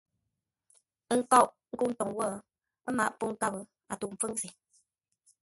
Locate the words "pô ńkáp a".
3.17-3.93